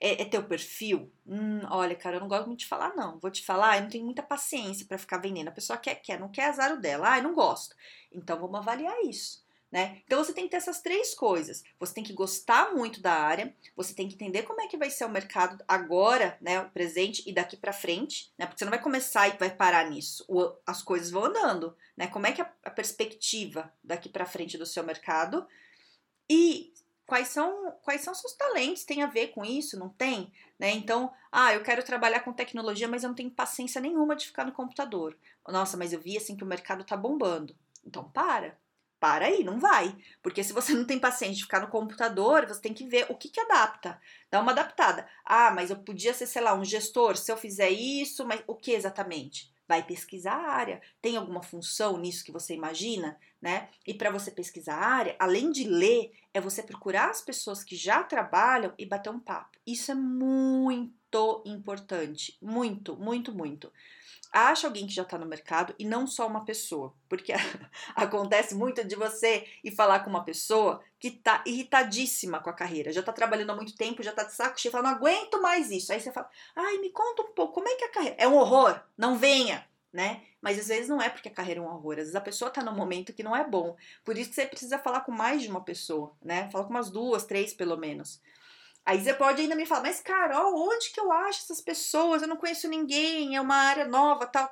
É, 0.00 0.22
é, 0.22 0.24
teu 0.26 0.44
perfil? 0.44 1.10
Hum, 1.26 1.60
olha, 1.70 1.94
cara, 1.94 2.16
eu 2.16 2.20
não 2.20 2.28
gosto 2.28 2.46
muito 2.46 2.60
de 2.60 2.66
falar, 2.66 2.94
não. 2.94 3.18
Vou 3.18 3.30
te 3.30 3.44
falar, 3.44 3.76
eu 3.76 3.82
não 3.82 3.88
tenho 3.88 4.04
muita 4.04 4.22
paciência 4.22 4.86
para 4.86 4.98
ficar 4.98 5.18
vendendo. 5.18 5.48
A 5.48 5.52
pessoa 5.52 5.78
quer, 5.78 5.96
quer, 5.96 6.20
não 6.20 6.28
quer 6.28 6.48
azar 6.48 6.74
o 6.74 6.80
dela. 6.80 7.12
Ah, 7.12 7.18
eu 7.18 7.22
não 7.22 7.34
gosto. 7.34 7.74
Então 8.12 8.38
vamos 8.38 8.58
avaliar 8.58 8.94
isso. 9.04 9.44
Né? 9.70 10.00
Então 10.04 10.22
você 10.22 10.32
tem 10.32 10.44
que 10.44 10.50
ter 10.50 10.58
essas 10.58 10.80
três 10.80 11.14
coisas. 11.14 11.64
Você 11.78 11.94
tem 11.94 12.04
que 12.04 12.12
gostar 12.12 12.72
muito 12.72 13.00
da 13.00 13.12
área, 13.12 13.54
você 13.74 13.92
tem 13.92 14.06
que 14.06 14.14
entender 14.14 14.42
como 14.44 14.60
é 14.60 14.68
que 14.68 14.76
vai 14.76 14.88
ser 14.90 15.04
o 15.04 15.08
mercado 15.08 15.62
agora, 15.66 16.38
né, 16.40 16.60
o 16.60 16.70
presente 16.70 17.22
e 17.26 17.32
daqui 17.32 17.56
para 17.56 17.72
frente, 17.72 18.32
né? 18.38 18.46
Porque 18.46 18.58
você 18.58 18.64
não 18.64 18.70
vai 18.70 18.80
começar 18.80 19.28
e 19.28 19.36
vai 19.36 19.50
parar 19.50 19.90
nisso. 19.90 20.24
as 20.64 20.82
coisas 20.82 21.10
vão 21.10 21.24
andando, 21.24 21.76
né? 21.96 22.06
Como 22.06 22.26
é 22.26 22.32
que 22.32 22.40
é 22.40 22.50
a 22.64 22.70
perspectiva 22.70 23.72
daqui 23.82 24.08
para 24.08 24.24
frente 24.24 24.56
do 24.56 24.64
seu 24.64 24.84
mercado? 24.84 25.46
E 26.30 26.72
quais 27.06 27.28
são 27.28 27.72
quais 27.82 28.00
são 28.00 28.14
seus 28.14 28.34
talentos? 28.34 28.84
Tem 28.84 29.02
a 29.02 29.06
ver 29.06 29.28
com 29.28 29.44
isso? 29.44 29.78
Não 29.78 29.88
tem? 29.88 30.32
Né? 30.58 30.70
Então, 30.72 31.12
ah, 31.30 31.54
eu 31.54 31.62
quero 31.62 31.82
trabalhar 31.82 32.20
com 32.20 32.32
tecnologia, 32.32 32.88
mas 32.88 33.02
eu 33.02 33.08
não 33.08 33.14
tenho 33.14 33.30
paciência 33.30 33.80
nenhuma 33.80 34.16
de 34.16 34.26
ficar 34.26 34.44
no 34.44 34.52
computador. 34.52 35.16
Nossa, 35.48 35.76
mas 35.76 35.92
eu 35.92 36.00
vi 36.00 36.16
assim 36.16 36.36
que 36.36 36.44
o 36.44 36.46
mercado 36.46 36.84
tá 36.84 36.96
bombando. 36.96 37.54
Então, 37.84 38.10
para. 38.10 38.58
Para 38.98 39.26
aí, 39.26 39.44
não 39.44 39.60
vai. 39.60 39.94
Porque 40.22 40.42
se 40.42 40.52
você 40.52 40.72
não 40.74 40.84
tem 40.84 40.98
paciência 40.98 41.36
de 41.36 41.42
ficar 41.42 41.60
no 41.60 41.68
computador, 41.68 42.46
você 42.46 42.60
tem 42.60 42.74
que 42.74 42.86
ver 42.86 43.06
o 43.08 43.14
que, 43.14 43.28
que 43.28 43.40
adapta. 43.40 44.00
Dá 44.30 44.40
uma 44.40 44.52
adaptada. 44.52 45.06
Ah, 45.24 45.50
mas 45.50 45.70
eu 45.70 45.76
podia 45.76 46.14
ser, 46.14 46.26
sei 46.26 46.42
lá, 46.42 46.54
um 46.54 46.64
gestor 46.64 47.16
se 47.16 47.30
eu 47.30 47.36
fizer 47.36 47.70
isso, 47.70 48.26
mas 48.26 48.42
o 48.46 48.54
que 48.54 48.72
exatamente? 48.72 49.54
Vai 49.68 49.82
pesquisar 49.82 50.34
a 50.34 50.50
área. 50.52 50.80
Tem 51.00 51.16
alguma 51.16 51.42
função 51.42 51.98
nisso 51.98 52.24
que 52.24 52.32
você 52.32 52.54
imagina, 52.54 53.18
né? 53.40 53.68
E 53.86 53.94
para 53.94 54.10
você 54.10 54.30
pesquisar 54.30 54.74
a 54.74 54.86
área, 54.86 55.16
além 55.18 55.50
de 55.50 55.64
ler, 55.64 56.12
é 56.32 56.40
você 56.40 56.62
procurar 56.62 57.10
as 57.10 57.20
pessoas 57.20 57.64
que 57.64 57.76
já 57.76 58.02
trabalham 58.02 58.72
e 58.78 58.86
bater 58.86 59.10
um 59.10 59.20
papo. 59.20 59.58
Isso 59.66 59.90
é 59.90 59.94
muito 59.94 61.42
importante, 61.44 62.36
muito, 62.40 62.96
muito, 62.96 63.34
muito. 63.34 63.72
Acha 64.38 64.66
alguém 64.66 64.86
que 64.86 64.92
já 64.92 65.00
está 65.00 65.16
no 65.16 65.24
mercado 65.24 65.74
e 65.78 65.84
não 65.86 66.06
só 66.06 66.26
uma 66.26 66.44
pessoa, 66.44 66.92
porque 67.08 67.32
acontece 67.96 68.54
muito 68.54 68.84
de 68.84 68.94
você 68.94 69.46
ir 69.64 69.70
falar 69.70 70.00
com 70.00 70.10
uma 70.10 70.24
pessoa 70.24 70.82
que 71.00 71.08
está 71.08 71.42
irritadíssima 71.46 72.38
com 72.40 72.50
a 72.50 72.52
carreira, 72.52 72.92
já 72.92 73.00
está 73.00 73.14
trabalhando 73.14 73.52
há 73.52 73.56
muito 73.56 73.74
tempo, 73.74 74.02
já 74.02 74.10
está 74.10 74.24
de 74.24 74.34
saco 74.34 74.60
cheio, 74.60 74.70
fala, 74.70 74.90
não 74.90 74.96
aguento 74.96 75.40
mais 75.40 75.70
isso. 75.70 75.90
Aí 75.90 75.98
você 75.98 76.12
fala, 76.12 76.28
ai, 76.54 76.76
me 76.76 76.90
conta 76.90 77.22
um 77.22 77.32
pouco, 77.32 77.54
como 77.54 77.66
é 77.66 77.76
que 77.76 77.84
é 77.84 77.86
a 77.86 77.90
carreira? 77.90 78.16
É 78.18 78.28
um 78.28 78.34
horror, 78.36 78.78
não 78.94 79.16
venha, 79.16 79.66
né? 79.90 80.20
Mas 80.42 80.58
às 80.58 80.68
vezes 80.68 80.90
não 80.90 81.00
é 81.00 81.08
porque 81.08 81.28
a 81.28 81.34
carreira 81.34 81.60
é 81.60 81.62
um 81.62 81.68
horror, 81.68 81.92
às 81.92 82.00
vezes 82.00 82.14
a 82.14 82.20
pessoa 82.20 82.50
está 82.50 82.62
num 82.62 82.74
momento 82.74 83.14
que 83.14 83.22
não 83.22 83.34
é 83.34 83.42
bom. 83.42 83.74
Por 84.04 84.18
isso 84.18 84.28
que 84.28 84.36
você 84.36 84.44
precisa 84.44 84.78
falar 84.78 85.00
com 85.00 85.12
mais 85.12 85.40
de 85.40 85.48
uma 85.48 85.64
pessoa, 85.64 86.12
né? 86.22 86.50
Fala 86.50 86.64
com 86.64 86.70
umas 86.70 86.90
duas, 86.90 87.24
três 87.24 87.54
pelo 87.54 87.78
menos. 87.78 88.20
Aí 88.86 89.02
você 89.02 89.12
pode 89.12 89.42
ainda 89.42 89.56
me 89.56 89.66
falar, 89.66 89.82
mas 89.82 90.00
Carol, 90.00 90.54
onde 90.56 90.90
que 90.90 91.00
eu 91.00 91.10
acho 91.10 91.42
essas 91.42 91.60
pessoas? 91.60 92.22
Eu 92.22 92.28
não 92.28 92.36
conheço 92.36 92.68
ninguém, 92.68 93.34
é 93.34 93.40
uma 93.40 93.56
área 93.56 93.84
nova, 93.84 94.28
tal. 94.28 94.48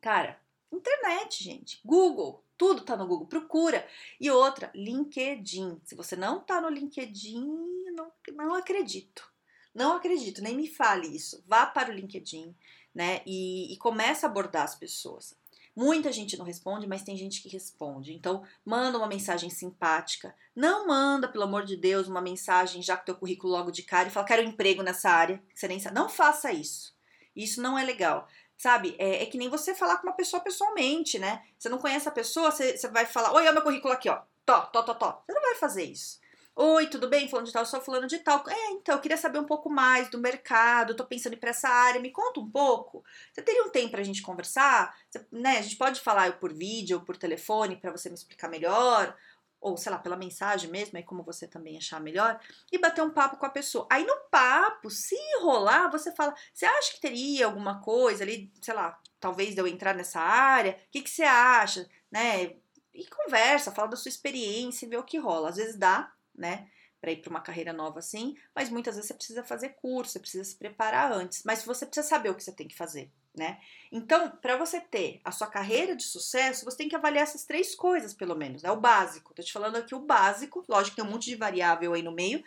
Cara, 0.00 0.36
internet, 0.72 1.44
gente. 1.44 1.80
Google, 1.84 2.42
tudo 2.56 2.82
tá 2.82 2.96
no 2.96 3.06
Google, 3.06 3.28
procura. 3.28 3.86
E 4.20 4.28
outra, 4.32 4.68
LinkedIn. 4.74 5.80
Se 5.84 5.94
você 5.94 6.16
não 6.16 6.40
tá 6.40 6.60
no 6.60 6.68
LinkedIn, 6.68 7.46
não, 7.94 8.12
não 8.34 8.54
acredito. 8.54 9.32
Não 9.72 9.94
acredito, 9.94 10.42
nem 10.42 10.56
me 10.56 10.66
fale 10.66 11.06
isso. 11.06 11.44
Vá 11.46 11.64
para 11.64 11.92
o 11.92 11.94
LinkedIn, 11.94 12.52
né? 12.92 13.22
E, 13.24 13.72
e 13.72 13.76
comece 13.76 14.26
a 14.26 14.28
abordar 14.28 14.64
as 14.64 14.74
pessoas. 14.74 15.36
Muita 15.78 16.10
gente 16.10 16.36
não 16.36 16.44
responde, 16.44 16.88
mas 16.88 17.04
tem 17.04 17.16
gente 17.16 17.40
que 17.40 17.48
responde. 17.48 18.12
Então, 18.12 18.42
manda 18.64 18.98
uma 18.98 19.06
mensagem 19.06 19.48
simpática. 19.48 20.34
Não 20.52 20.88
manda, 20.88 21.28
pelo 21.28 21.44
amor 21.44 21.64
de 21.64 21.76
Deus, 21.76 22.08
uma 22.08 22.20
mensagem 22.20 22.82
já 22.82 22.96
com 22.96 23.04
teu 23.04 23.14
currículo 23.14 23.52
logo 23.52 23.70
de 23.70 23.84
cara 23.84 24.08
e 24.08 24.10
fala, 24.10 24.26
quero 24.26 24.42
um 24.42 24.48
emprego 24.48 24.82
nessa 24.82 25.08
área. 25.08 25.40
Você 25.54 25.68
nem 25.68 25.78
sabe. 25.78 25.94
Não 25.94 26.08
faça 26.08 26.50
isso. 26.50 26.96
Isso 27.36 27.62
não 27.62 27.78
é 27.78 27.84
legal. 27.84 28.26
Sabe, 28.56 28.96
é, 28.98 29.22
é, 29.22 29.26
que 29.26 29.38
nem 29.38 29.48
você 29.48 29.72
falar 29.72 29.98
com 29.98 30.08
uma 30.08 30.16
pessoa 30.16 30.42
pessoalmente, 30.42 31.16
né? 31.16 31.44
Você 31.56 31.68
não 31.68 31.78
conhece 31.78 32.08
a 32.08 32.10
pessoa, 32.12 32.50
você, 32.50 32.76
você 32.76 32.88
vai 32.88 33.06
falar, 33.06 33.32
oi, 33.34 33.46
é 33.46 33.50
o 33.52 33.54
meu 33.54 33.62
currículo 33.62 33.94
aqui, 33.94 34.08
ó. 34.08 34.22
Tó, 34.44 34.62
tó, 34.62 34.82
tó, 34.82 34.94
tó. 34.94 35.22
Você 35.24 35.32
não 35.32 35.42
vai 35.42 35.54
fazer 35.54 35.84
isso. 35.84 36.18
Oi, 36.60 36.88
tudo 36.88 37.08
bem? 37.08 37.28
Falando 37.28 37.46
de 37.46 37.52
tal, 37.52 37.64
sou 37.64 37.80
fulano 37.80 38.08
de 38.08 38.18
tal. 38.18 38.42
É, 38.48 38.70
então, 38.72 38.96
eu 38.96 39.00
queria 39.00 39.16
saber 39.16 39.38
um 39.38 39.44
pouco 39.44 39.70
mais 39.70 40.10
do 40.10 40.18
mercado, 40.18 40.96
tô 40.96 41.04
pensando 41.06 41.34
em 41.34 41.36
ir 41.36 41.38
pra 41.38 41.50
essa 41.50 41.68
área, 41.68 42.00
me 42.00 42.10
conta 42.10 42.40
um 42.40 42.50
pouco. 42.50 43.04
Você 43.32 43.40
teria 43.42 43.62
um 43.62 43.70
tempo 43.70 43.92
pra 43.92 44.02
gente 44.02 44.20
conversar? 44.20 44.92
Você, 45.08 45.24
né, 45.30 45.58
a 45.58 45.62
gente 45.62 45.76
pode 45.76 46.00
falar 46.00 46.40
por 46.40 46.52
vídeo 46.52 46.98
ou 46.98 47.04
por 47.04 47.16
telefone 47.16 47.76
para 47.76 47.92
você 47.92 48.08
me 48.08 48.16
explicar 48.16 48.48
melhor, 48.48 49.16
ou 49.60 49.76
sei 49.76 49.92
lá, 49.92 49.98
pela 50.00 50.16
mensagem 50.16 50.68
mesmo, 50.68 50.98
aí 50.98 51.04
como 51.04 51.22
você 51.22 51.46
também 51.46 51.76
achar 51.76 52.00
melhor, 52.00 52.40
e 52.72 52.78
bater 52.78 53.02
um 53.04 53.10
papo 53.10 53.36
com 53.36 53.46
a 53.46 53.50
pessoa. 53.50 53.86
Aí 53.88 54.04
no 54.04 54.16
papo, 54.28 54.90
se 54.90 55.14
rolar, 55.40 55.88
você 55.92 56.12
fala, 56.12 56.34
você 56.52 56.66
acha 56.66 56.92
que 56.92 57.00
teria 57.00 57.46
alguma 57.46 57.80
coisa 57.80 58.24
ali, 58.24 58.52
sei 58.60 58.74
lá, 58.74 58.98
talvez 59.20 59.54
de 59.54 59.60
eu 59.60 59.68
entrar 59.68 59.94
nessa 59.94 60.18
área? 60.20 60.72
O 60.72 60.90
que, 60.90 61.02
que 61.02 61.10
você 61.10 61.22
acha? 61.22 61.88
Né? 62.10 62.56
E 62.92 63.06
conversa, 63.06 63.70
fala 63.70 63.90
da 63.90 63.96
sua 63.96 64.08
experiência 64.08 64.86
e 64.86 64.88
vê 64.88 64.96
o 64.96 65.04
que 65.04 65.18
rola. 65.18 65.50
Às 65.50 65.56
vezes 65.56 65.76
dá, 65.76 66.12
né? 66.38 66.68
Para 67.00 67.12
ir 67.12 67.18
para 67.18 67.30
uma 67.30 67.40
carreira 67.40 67.72
nova 67.72 68.00
assim, 68.00 68.36
mas 68.54 68.70
muitas 68.70 68.96
vezes 68.96 69.08
você 69.08 69.14
precisa 69.14 69.44
fazer 69.44 69.70
curso, 69.80 70.12
você 70.12 70.18
precisa 70.18 70.44
se 70.44 70.56
preparar 70.56 71.12
antes, 71.12 71.42
mas 71.44 71.64
você 71.64 71.86
precisa 71.86 72.06
saber 72.06 72.30
o 72.30 72.34
que 72.34 72.42
você 72.42 72.52
tem 72.52 72.66
que 72.66 72.76
fazer, 72.76 73.10
né? 73.36 73.60
Então, 73.92 74.30
para 74.30 74.56
você 74.56 74.80
ter 74.80 75.20
a 75.24 75.30
sua 75.30 75.46
carreira 75.46 75.94
de 75.94 76.02
sucesso, 76.02 76.64
você 76.64 76.76
tem 76.76 76.88
que 76.88 76.96
avaliar 76.96 77.22
essas 77.22 77.44
três 77.44 77.74
coisas, 77.74 78.14
pelo 78.14 78.34
menos, 78.34 78.64
é 78.64 78.66
né? 78.66 78.72
o 78.72 78.80
básico. 78.80 79.32
Tô 79.32 79.42
te 79.42 79.52
falando 79.52 79.76
aqui 79.76 79.94
o 79.94 80.00
básico, 80.00 80.64
lógico 80.68 80.96
que 80.96 81.02
tem 81.02 81.08
um 81.08 81.12
monte 81.12 81.26
de 81.26 81.36
variável 81.36 81.94
aí 81.94 82.02
no 82.02 82.12
meio, 82.12 82.42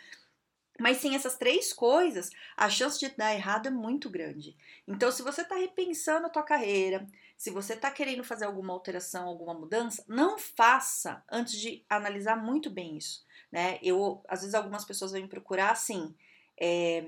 mas 0.78 0.98
sem 0.98 1.14
essas 1.14 1.36
três 1.36 1.72
coisas, 1.72 2.30
a 2.56 2.68
chance 2.68 2.98
de 2.98 3.08
dar 3.10 3.34
errado 3.34 3.68
é 3.68 3.70
muito 3.70 4.10
grande. 4.10 4.56
Então, 4.86 5.12
se 5.12 5.22
você 5.22 5.42
está 5.42 5.54
repensando 5.54 6.26
a 6.26 6.30
tua 6.30 6.42
carreira, 6.42 7.06
se 7.42 7.50
você 7.50 7.74
está 7.74 7.90
querendo 7.90 8.22
fazer 8.22 8.44
alguma 8.44 8.72
alteração, 8.72 9.26
alguma 9.26 9.54
mudança, 9.54 10.04
não 10.06 10.38
faça 10.38 11.24
antes 11.30 11.58
de 11.58 11.84
analisar 11.88 12.36
muito 12.36 12.70
bem 12.70 12.96
isso 12.96 13.24
né? 13.52 13.78
Eu, 13.82 14.24
às 14.26 14.40
vezes, 14.40 14.54
algumas 14.54 14.84
pessoas 14.84 15.12
vêm 15.12 15.24
me 15.24 15.28
procurar 15.28 15.70
assim, 15.70 16.14
é, 16.58 17.06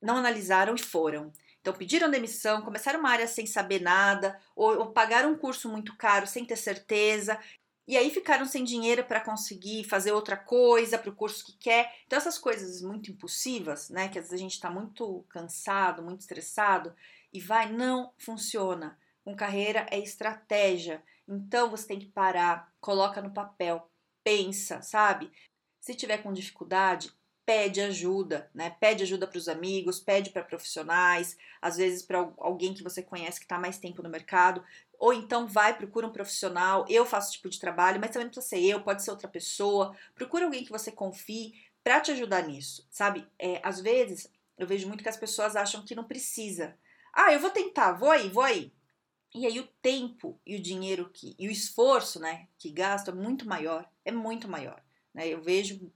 não 0.00 0.16
analisaram 0.16 0.76
e 0.76 0.80
foram. 0.80 1.32
Então, 1.60 1.74
pediram 1.74 2.10
demissão, 2.10 2.62
começaram 2.62 3.00
uma 3.00 3.10
área 3.10 3.26
sem 3.26 3.44
saber 3.46 3.80
nada, 3.80 4.38
ou, 4.54 4.78
ou 4.78 4.92
pagaram 4.92 5.32
um 5.32 5.38
curso 5.38 5.68
muito 5.68 5.96
caro 5.96 6.26
sem 6.26 6.44
ter 6.44 6.56
certeza, 6.56 7.38
e 7.86 7.96
aí 7.96 8.10
ficaram 8.10 8.46
sem 8.46 8.64
dinheiro 8.64 9.04
para 9.04 9.20
conseguir 9.20 9.84
fazer 9.84 10.12
outra 10.12 10.36
coisa 10.36 10.98
para 10.98 11.10
o 11.10 11.14
curso 11.14 11.44
que 11.44 11.58
quer. 11.58 11.92
Então, 12.06 12.16
essas 12.16 12.38
coisas 12.38 12.80
muito 12.80 13.10
impulsivas, 13.10 13.90
né? 13.90 14.08
Que 14.08 14.18
às 14.18 14.26
vezes 14.26 14.40
a 14.40 14.42
gente 14.42 14.52
está 14.52 14.70
muito 14.70 15.24
cansado, 15.28 16.02
muito 16.02 16.20
estressado, 16.20 16.94
e 17.32 17.40
vai, 17.40 17.70
não 17.70 18.12
funciona. 18.16 18.96
Com 19.24 19.34
carreira 19.34 19.86
é 19.90 19.98
estratégia. 19.98 21.02
Então 21.26 21.70
você 21.70 21.86
tem 21.86 21.98
que 21.98 22.06
parar, 22.06 22.70
coloca 22.80 23.22
no 23.22 23.32
papel, 23.32 23.90
pensa, 24.22 24.82
sabe? 24.82 25.32
Se 25.80 25.94
tiver 25.94 26.18
com 26.18 26.32
dificuldade, 26.32 27.10
pede 27.46 27.80
ajuda, 27.80 28.50
né? 28.54 28.70
Pede 28.80 29.02
ajuda 29.02 29.26
para 29.26 29.38
os 29.38 29.48
amigos, 29.48 30.00
pede 30.00 30.30
para 30.30 30.42
profissionais, 30.42 31.36
às 31.60 31.76
vezes 31.76 32.02
para 32.02 32.30
alguém 32.38 32.74
que 32.74 32.82
você 32.82 33.02
conhece 33.02 33.38
que 33.38 33.44
está 33.44 33.58
mais 33.58 33.78
tempo 33.78 34.02
no 34.02 34.08
mercado, 34.08 34.64
ou 34.98 35.12
então 35.12 35.46
vai, 35.46 35.76
procura 35.76 36.06
um 36.06 36.12
profissional. 36.12 36.84
Eu 36.88 37.04
faço 37.04 37.32
tipo 37.32 37.48
de 37.48 37.58
trabalho, 37.58 38.00
mas 38.00 38.10
também 38.10 38.24
não 38.26 38.30
precisa 38.30 38.48
ser 38.48 38.62
eu, 38.62 38.82
pode 38.82 39.02
ser 39.02 39.10
outra 39.10 39.28
pessoa. 39.28 39.94
Procura 40.14 40.44
alguém 40.44 40.64
que 40.64 40.72
você 40.72 40.90
confie 40.92 41.54
para 41.82 42.00
te 42.00 42.10
ajudar 42.12 42.46
nisso, 42.46 42.86
sabe? 42.90 43.26
É, 43.38 43.60
às 43.62 43.80
vezes 43.80 44.30
eu 44.56 44.66
vejo 44.66 44.88
muito 44.88 45.02
que 45.02 45.08
as 45.08 45.16
pessoas 45.16 45.56
acham 45.56 45.84
que 45.84 45.94
não 45.94 46.04
precisa. 46.04 46.76
Ah, 47.12 47.32
eu 47.32 47.40
vou 47.40 47.50
tentar, 47.50 47.92
vou 47.92 48.10
aí, 48.10 48.28
vou 48.28 48.42
aí. 48.42 48.72
E 49.34 49.46
aí 49.46 49.58
o 49.58 49.66
tempo 49.82 50.40
e 50.46 50.54
o 50.54 50.62
dinheiro 50.62 51.10
que 51.12 51.34
e 51.38 51.48
o 51.48 51.50
esforço, 51.50 52.20
né, 52.20 52.46
que 52.56 52.70
gasto 52.70 53.10
é 53.10 53.14
muito 53.14 53.48
maior, 53.48 53.88
é 54.04 54.12
muito 54.12 54.48
maior. 54.48 54.80
Né? 55.12 55.28
Eu 55.28 55.42
vejo 55.42 55.92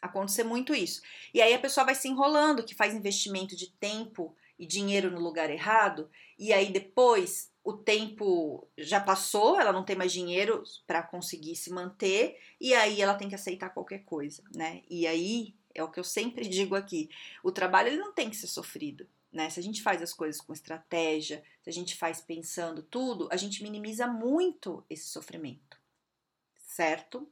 acontecer 0.00 0.44
muito 0.44 0.74
isso. 0.74 1.02
E 1.34 1.42
aí 1.42 1.52
a 1.52 1.58
pessoa 1.58 1.84
vai 1.84 1.94
se 1.94 2.08
enrolando, 2.08 2.64
que 2.64 2.74
faz 2.74 2.94
investimento 2.94 3.56
de 3.56 3.70
tempo 3.72 4.36
e 4.58 4.66
dinheiro 4.66 5.10
no 5.10 5.20
lugar 5.20 5.50
errado, 5.50 6.08
e 6.38 6.52
aí 6.52 6.72
depois 6.72 7.50
o 7.62 7.72
tempo 7.72 8.66
já 8.78 9.00
passou, 9.00 9.60
ela 9.60 9.72
não 9.72 9.84
tem 9.84 9.96
mais 9.96 10.12
dinheiro 10.12 10.62
para 10.86 11.02
conseguir 11.02 11.56
se 11.56 11.70
manter, 11.70 12.38
e 12.60 12.72
aí 12.72 13.02
ela 13.02 13.14
tem 13.14 13.28
que 13.28 13.34
aceitar 13.34 13.70
qualquer 13.70 14.04
coisa, 14.04 14.42
né? 14.54 14.82
E 14.88 15.06
aí 15.06 15.54
é 15.74 15.82
o 15.82 15.90
que 15.90 16.00
eu 16.00 16.04
sempre 16.04 16.48
digo 16.48 16.74
aqui: 16.74 17.10
o 17.42 17.52
trabalho 17.52 17.88
ele 17.88 17.98
não 17.98 18.12
tem 18.12 18.30
que 18.30 18.36
ser 18.36 18.46
sofrido. 18.46 19.06
Né? 19.36 19.50
Se 19.50 19.60
a 19.60 19.62
gente 19.62 19.82
faz 19.82 20.00
as 20.00 20.14
coisas 20.14 20.40
com 20.40 20.54
estratégia, 20.54 21.44
se 21.60 21.68
a 21.68 21.72
gente 21.72 21.94
faz 21.94 22.22
pensando 22.22 22.82
tudo, 22.82 23.28
a 23.30 23.36
gente 23.36 23.62
minimiza 23.62 24.06
muito 24.06 24.82
esse 24.88 25.04
sofrimento, 25.08 25.76
certo? 26.56 27.28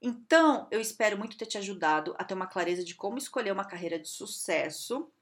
Então, 0.00 0.66
eu 0.70 0.80
espero 0.80 1.18
muito 1.18 1.36
ter 1.36 1.44
te 1.44 1.58
ajudado 1.58 2.14
a 2.16 2.24
ter 2.24 2.32
uma 2.32 2.46
clareza 2.46 2.82
de 2.82 2.94
como 2.94 3.18
escolher 3.18 3.52
uma 3.52 3.66
carreira 3.66 3.98
de 3.98 4.08
sucesso, 4.08 5.12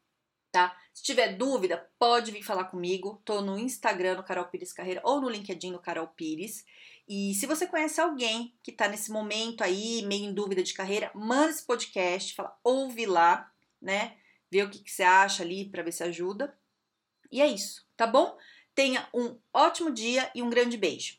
tá? 0.53 0.79
Se 0.93 1.03
tiver 1.03 1.37
dúvida, 1.37 1.91
pode 1.99 2.31
vir 2.31 2.45
falar 2.45 2.67
comigo. 2.67 3.21
Tô 3.25 3.41
no 3.41 3.59
Instagram, 3.59 4.15
no 4.15 4.23
Carol 4.23 4.45
Pires 4.45 4.73
Carreira, 4.73 5.01
ou 5.03 5.21
no 5.21 5.29
LinkedIn, 5.29 5.73
no 5.73 5.81
Carol 5.81 6.07
Pires. 6.07 6.65
E 7.09 7.35
se 7.35 7.45
você 7.45 7.67
conhece 7.67 8.01
alguém 8.01 8.55
que 8.63 8.71
tá 8.71 8.87
nesse 8.87 9.11
momento 9.11 9.65
aí, 9.65 10.03
meio 10.07 10.27
em 10.27 10.33
dúvida 10.33 10.63
de 10.63 10.75
carreira, 10.75 11.11
manda 11.13 11.51
esse 11.51 11.65
podcast, 11.65 12.37
fala, 12.37 12.57
ouve 12.63 13.05
lá, 13.05 13.53
né? 13.83 14.17
Vê 14.55 14.63
o 14.63 14.71
que, 14.71 14.85
que 14.85 14.93
você 14.93 15.03
acha 15.03 15.43
ali 15.43 15.69
para 15.69 15.83
ver 15.83 15.91
se 15.91 16.05
ajuda. 16.05 16.57
E 17.29 17.43
é 17.43 17.47
isso, 17.49 17.85
tá 17.97 18.07
bom? 18.07 18.39
Tenha 18.73 19.09
um 19.13 19.37
ótimo 19.53 19.91
dia 19.91 20.31
e 20.33 20.45
um 20.45 20.49
grande 20.49 20.77
beijo. 20.77 21.19